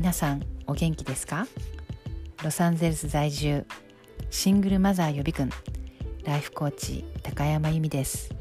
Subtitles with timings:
[0.00, 1.46] 皆さんお元気ですか？
[2.42, 3.66] ロサンゼルス在住
[4.30, 5.50] シングルマザー予備軍
[6.24, 8.34] ライフコーチ高山由美です。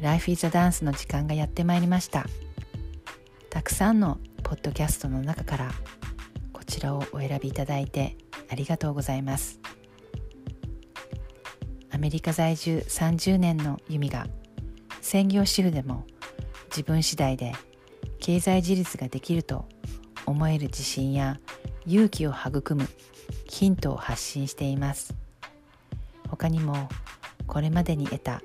[0.00, 2.24] ライフイズダンスの時間がやってまいりました。
[3.50, 5.70] たくさんのポッドキャストの中から
[6.50, 8.16] こちらをお選びいただいて
[8.50, 9.60] ありがとうございます。
[11.90, 14.26] アメリカ在住30年の由美が
[15.02, 16.06] 専業主婦でも
[16.70, 17.52] 自分次第で
[18.18, 19.66] 経済自立ができると
[20.26, 21.40] 思える自信や
[21.86, 22.88] 勇気を育む
[23.48, 25.14] ヒントを発信しています。
[26.28, 26.88] 他にも
[27.46, 28.42] これまでに得た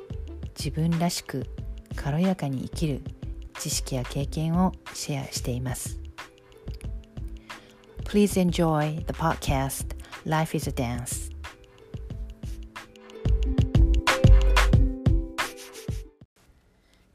[0.58, 1.48] 自分らしく
[1.96, 3.02] 軽やかに生きる
[3.60, 6.00] 知識や経験をシェアしています。
[8.06, 9.96] Please enjoy the podcast
[10.26, 11.32] Life is a Dance.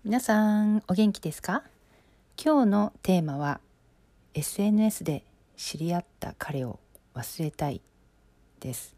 [0.05, 1.65] 皆さんお元気ですか
[2.43, 3.61] 今日のテーマは
[4.37, 5.25] SNS で
[5.57, 6.79] 知り合った彼を
[7.15, 7.81] 忘れたい
[8.61, 8.95] です。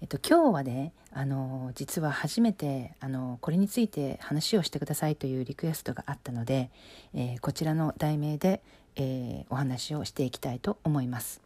[0.00, 6.70] えっと、今日はねあの実は初めてあのこれについて話をしてくださいというリクエストがあったので、
[7.14, 8.60] えー、こちらの題名で、
[8.96, 11.40] えー、お話をしていきたいと思います。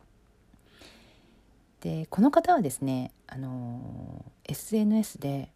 [1.82, 5.50] でこの方はですねあの SNS で、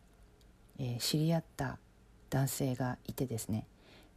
[0.79, 1.79] えー、知り合った
[2.29, 3.64] 男性がいてですね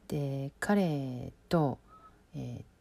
[0.10, 1.80] で彼と、
[2.36, 2.73] えー、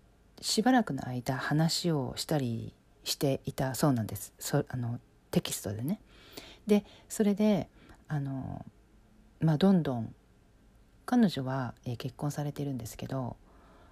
[0.43, 6.01] しばらくの間話をしたりしていたそうなんですそあのテキストでね。
[6.67, 7.69] でそれで
[8.09, 8.65] あの、
[9.41, 10.15] まあ、どんどん
[11.07, 13.37] 彼女は、えー、結婚されてるんですけど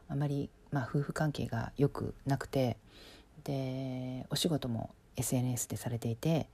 [0.08, 2.76] あまり、まあ、夫婦関係が良くなくて
[3.44, 6.48] でお仕事も SNS でされていて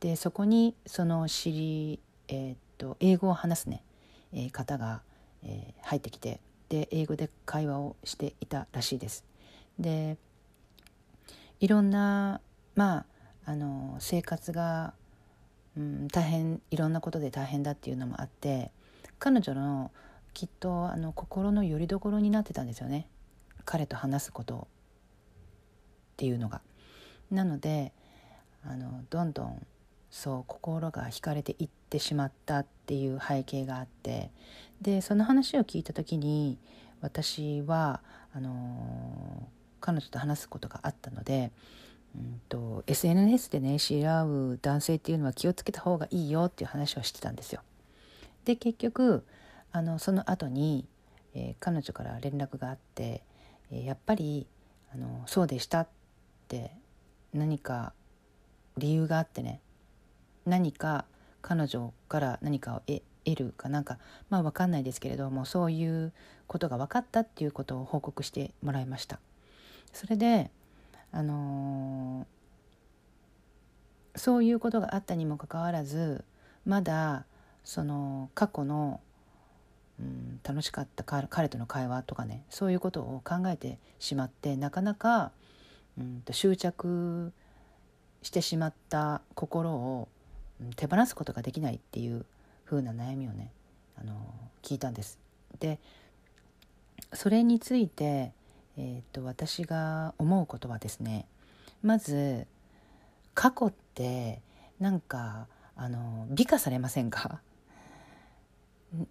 [0.00, 3.82] でそこにその知り、えー、っと英語を話すね、
[4.32, 5.02] えー、方が
[5.44, 9.24] えー、入ってきてで英語で会話をしていたらしいです。
[9.78, 10.16] で
[11.60, 12.40] いろんな
[12.74, 14.92] まああの生活が、
[15.76, 18.70] うん、大変いろんなことで大変だっていうのもあって
[19.18, 19.90] 彼女の
[20.34, 23.08] きっとあの心の拠り所になってたんですよね
[23.64, 24.68] 彼と話すこと
[26.14, 26.60] っていうのが。
[27.30, 27.92] なので
[28.64, 29.66] あのどんどん
[30.10, 34.30] そう心が惹かれていってしまったっていう背景があって
[34.80, 36.58] でその話を聞いた時に
[37.00, 38.00] 私は
[38.32, 39.48] あの
[39.80, 41.52] 彼女と話すことがあったので、
[42.16, 47.62] うんと、SNS でね知り合う男性っていうのは気をつけた方がいいよっていう話をしてたんですよ。
[48.44, 49.24] で結局
[49.72, 50.86] あのその後に、
[51.34, 53.22] えー、彼女から連絡があって、
[53.70, 54.46] えー、やっぱり
[54.92, 55.88] あのそうでしたっ
[56.48, 56.72] て
[57.34, 57.92] 何か
[58.78, 59.60] 理由があってね
[60.46, 61.04] 何か
[61.42, 63.98] 彼女から何かを得るかなんか
[64.30, 66.12] まあ分かんないですけれどもそういう
[66.46, 69.20] ことが分かったっていうことを報告してもらいました。
[69.92, 70.50] それで
[71.10, 76.24] あのー、そういうことがあったにもかかわらず
[76.66, 77.24] まだ
[77.64, 79.00] その過去の、
[80.00, 85.32] うん、楽しかった彼との会話とかねそういうことを考えてしまってなかなか、
[85.98, 87.32] うん、と執着
[88.22, 90.08] してしまった心を
[90.76, 92.26] 手放すことができないっていう
[92.66, 93.50] 風な悩みをね
[94.00, 94.14] あの
[94.62, 95.18] 聞いたんです。
[95.60, 95.78] で
[97.14, 98.32] それについて、
[98.80, 101.26] えーと、私が思うことはですね
[101.82, 102.46] まず
[103.34, 104.40] 過去って
[104.78, 107.40] なんかあの美化されませんか？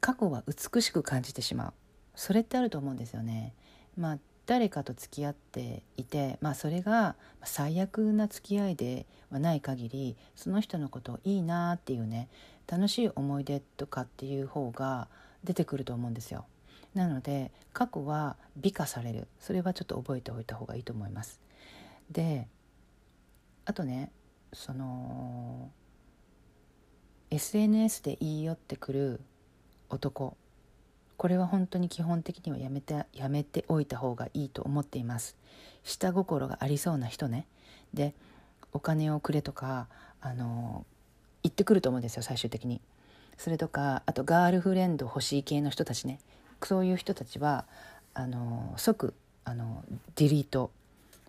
[0.00, 1.72] 過去は美しく感じてしまう
[2.14, 3.54] それってあると思うんですよね。
[3.96, 7.14] まあ誰かと付き合っていて、まあ、それが
[7.44, 12.28] 最悪な付き合いではない限りその人のことをいいなっていうね
[12.66, 15.06] 楽しい思い出とかっていう方が
[15.44, 16.44] 出てくると思うんですよ。
[16.94, 19.28] なので過去は美化される。
[19.40, 21.40] それはちょっと覚えておいた方がいいと思います。
[22.10, 22.48] で
[23.64, 24.10] あとね
[24.52, 25.70] その
[27.30, 29.20] SNS で言い寄ってくる
[29.88, 30.36] 男。
[31.16, 35.36] これは本当に基本的にはやめてやめておいた方がいいと思っています。
[35.84, 37.46] 下心がありそうな人ね。
[37.94, 38.14] で
[38.72, 39.88] お金をくれとか
[40.20, 40.84] あの
[41.42, 42.80] 言ってくると思うんですよ最終的に。
[43.38, 46.18] それとかあとガールフレンド欲しい系の人たちね。
[46.66, 47.64] そういう人たちは
[48.14, 49.14] あの即
[49.44, 49.84] あの
[50.16, 50.70] ディリート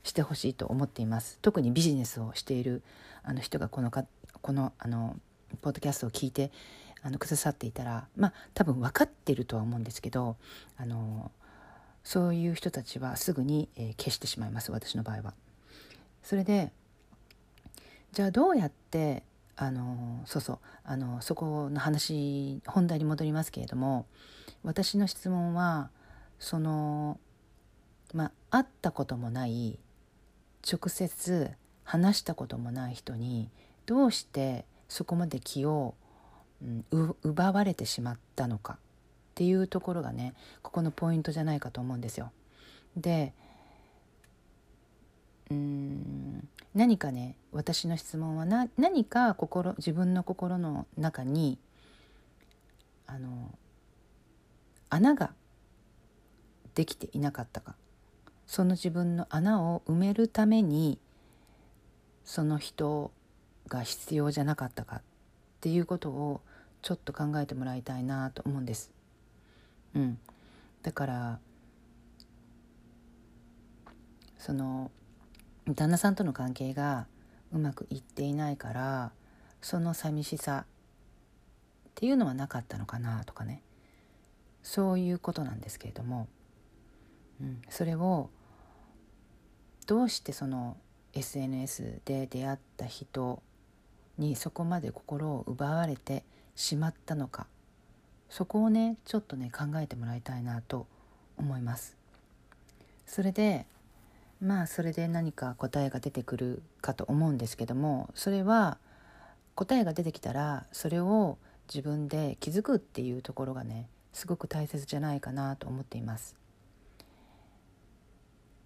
[0.03, 2.81] してほしいと思っています特にビジネスをしている
[3.23, 4.05] あの人がこのか
[4.41, 5.15] このあの
[5.61, 6.51] ポッドキャストを聞いて
[7.01, 10.35] あのくださっていたらまあ多分分かってるとは思うんですけど
[10.77, 11.31] あの
[12.03, 15.33] そういう人たちはすぐに、えー、消してしまいます私の場合は。
[16.21, 16.71] それで
[18.13, 19.23] じゃあどうやって
[19.55, 24.05] あのそうそうあのそこの話本題に戻りますけれども
[24.63, 25.89] 私の質問は
[26.39, 27.19] その
[28.13, 29.79] まあ会ったこともない
[30.69, 31.51] 直接
[31.83, 33.49] 話したこともない人に
[33.85, 35.95] どうしてそこまで気を、
[36.61, 38.77] うん、奪われてしまったのかっ
[39.35, 42.31] ていうところがねここのポイントじゃないかと思うんですよ。
[42.95, 43.33] で
[45.49, 51.59] うん何かね私の質問はな何か心自分の心の中に
[53.05, 53.51] あの
[54.89, 55.33] 穴が
[56.75, 57.75] できていなかったか。
[58.45, 60.99] その自分の穴を埋めるために
[62.25, 63.11] その人
[63.67, 64.97] が必要じゃなかったか。
[64.97, 65.01] っ
[65.61, 66.41] ていうことを
[66.81, 68.91] ちょっと考えてもらいたいなと思うんです。
[69.95, 70.19] うん、
[70.81, 71.39] だから
[74.37, 74.91] その
[75.67, 77.07] 旦那さんとの関係が
[77.53, 79.11] うまくいっていないから
[79.61, 83.61] その寂しさっていうのはなかったのかなとかね。
[84.63, 86.27] そういうことなんですけれども、
[87.41, 88.29] うん、それを
[89.87, 90.77] どうしてその
[91.11, 93.43] SNS で出会った人
[94.17, 96.23] にそこまで心を奪われて
[96.55, 97.47] しまったのか。
[98.29, 100.87] そこをねちょっとね考えてもらいたいなと
[101.37, 101.95] 思います。
[103.05, 103.67] それで
[104.43, 108.77] まあそれで何か答えが出てくるかと思うんですけどもそれは
[109.55, 111.37] 答えが出てきたらそれを
[111.73, 116.35] 自分で気づくっていうところがねすごく大切じゃないかなと思っています。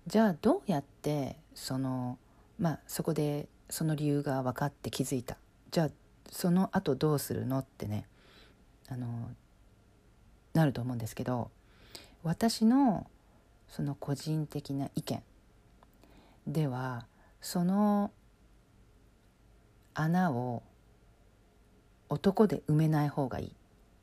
[0.07, 2.17] じゃあどうやってその
[2.57, 5.37] まあそこでその理由が分かって気づいた
[5.69, 5.89] じゃあ
[6.31, 8.07] その後どうするのってね
[8.89, 9.29] あの
[10.53, 11.51] なると思うんですけど
[12.23, 13.05] 私の
[13.67, 15.21] その個人的な意見
[16.47, 17.05] では
[17.41, 18.11] その
[19.93, 20.63] 穴を
[22.09, 23.51] 男で埋めない方がいいっ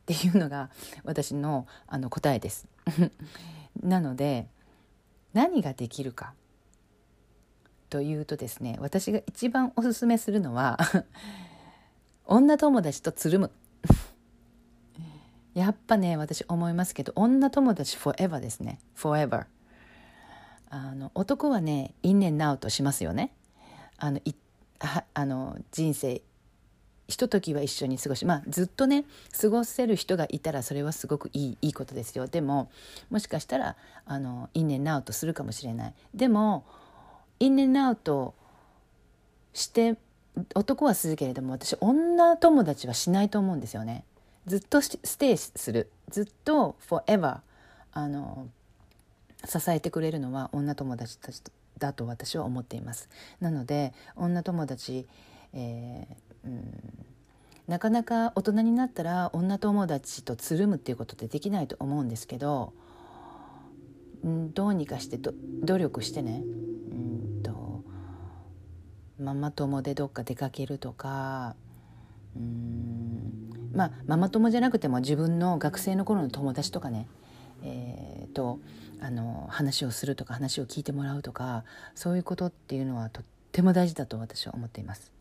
[0.05, 0.69] ていうのが
[1.05, 2.69] 私のあの答えです。
[3.83, 4.47] なので
[5.33, 6.35] 何ができるか
[7.89, 10.79] というとですね私が一番おすすめするのは
[12.27, 13.51] 女友達とつるむ。
[15.55, 18.79] やっぱね私思いますけど女友達 forever ですね。
[18.95, 19.47] forever
[20.77, 23.31] あの男はね因縁なうとしますよね。
[23.97, 24.35] あのい
[24.81, 26.21] ああの人生
[27.07, 29.05] ひとときは一緒に過ごしまあずっとね
[29.41, 32.27] 過ごせる人がいたらそれはすごくいいいいことですよ。
[32.27, 32.73] でも
[33.09, 35.95] もしかしたらあの因縁なうとするかもしれない。
[36.13, 36.65] でも
[37.39, 38.35] 因縁なうと
[39.53, 39.97] して
[40.57, 44.05] 男はするけれども私女友達はしないと思うんですよね。
[44.47, 45.89] ずっとステイする。
[46.11, 47.39] ずっと forever
[47.93, 48.49] あの
[49.47, 51.43] 支えてくれるのは女友達たち
[51.79, 53.09] だと私は思っています。
[53.41, 55.07] なので女友達、
[55.53, 57.07] えー、うん
[57.67, 62.75] なかなか大人になったら女友達とつるむっていうことってできないと思うんですけど、
[64.23, 65.19] うん、どうにかして
[65.63, 66.43] 努力してね。
[69.19, 71.55] ママ友でどっか出かけるとか
[72.37, 77.07] うんまあママ友じゃなくても自分の学生の頃の友達とかね、
[77.63, 78.59] えー、と
[79.05, 81.65] あの話をするとか話を聞いてもらうとか
[81.95, 85.13] そういうことっていうのはとっても大事だと私は思っています。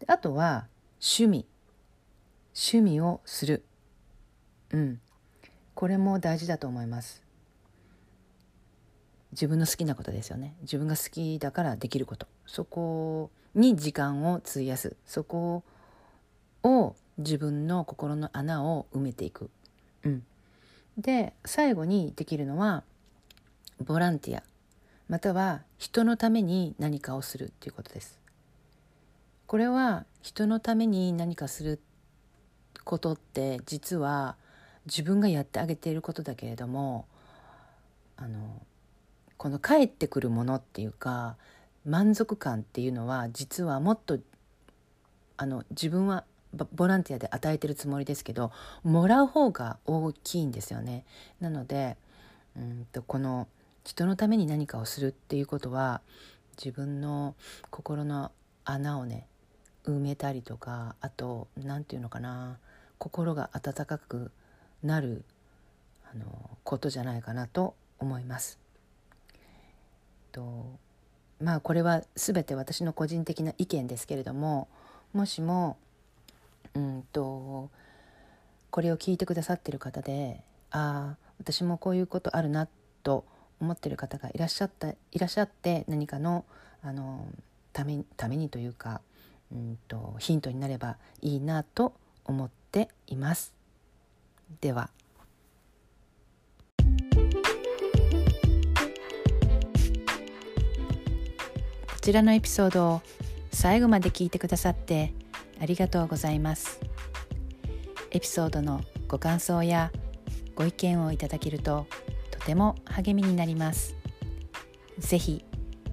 [0.00, 0.66] であとは
[1.00, 1.46] 趣味。
[2.54, 3.64] 趣味をする。
[4.72, 5.00] うん。
[5.74, 7.22] これも大事だと思います。
[9.30, 10.56] 自分の好きなことですよね。
[10.62, 12.26] 自分が好きだからできること。
[12.46, 14.96] そこに時間を費やす。
[15.06, 15.62] そこ
[16.64, 19.50] を自分の心の穴を埋めていく、
[20.02, 20.24] うん、
[20.98, 22.82] で最後にできるのは
[23.80, 24.42] ボランティア。
[25.08, 28.20] または人のために何かをするっていうことです。
[29.46, 31.80] これは人のために何かする
[32.84, 34.36] ことって実は
[34.86, 37.06] 自分がやってあげていることだけれども
[38.16, 38.62] あの
[39.36, 41.36] この帰ってくるものっていうか
[41.86, 44.18] 満足感っていうのは実はもっと
[45.36, 46.24] あの自分は
[46.54, 48.52] ボランティアで与えてるつもりですけど
[48.82, 51.04] もらう方が大きいんですよね。
[51.40, 51.96] なので
[52.56, 53.48] うんとこの
[53.84, 56.00] 人のために何かをするっていうことは
[56.56, 57.34] 自分の
[57.70, 58.32] 心の
[58.64, 59.26] 穴をね
[59.84, 62.58] 埋めたりとかあと何て言うのかな
[62.98, 64.30] 心が温かく
[64.82, 65.24] なる
[66.12, 68.58] あのことじゃないかなと思います。
[70.32, 70.78] と
[71.40, 74.68] まあこれは全て私の個人的な意見ですけれども
[75.12, 75.76] もしも
[76.74, 77.70] うんと
[78.70, 82.68] これを聞いてくださってる方でああ私もこういうことあるな
[83.02, 83.24] と
[83.60, 86.44] 思ってる方がいらっしゃったいらっしゃって何かの
[86.82, 87.26] あの
[87.72, 89.00] ためためにというか
[89.52, 91.94] うんとヒントになればいいなと
[92.24, 93.52] 思っています。
[94.60, 94.90] では
[101.98, 103.02] こちらのエピソードを
[103.52, 105.12] 最後まで聞いてくださって
[105.60, 106.80] ありがとうございます。
[108.10, 109.92] エピソードのご感想や
[110.54, 111.86] ご意見をいただけると
[112.30, 113.96] とても励みになります。
[114.98, 115.44] ぜひ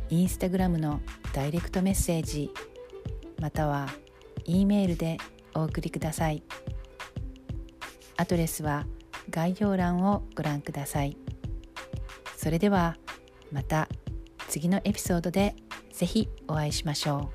[0.09, 1.01] インスタグラムの
[1.33, 2.51] ダイレクトメッセージ
[3.39, 3.89] または
[4.45, 5.17] E メールで
[5.53, 6.43] お送りください。
[8.17, 8.85] アドレスは
[9.29, 11.17] 概要欄をご覧ください。
[12.37, 12.95] それでは
[13.51, 13.89] また
[14.47, 15.55] 次のエピソードで
[15.91, 17.31] ぜひお会いしましょ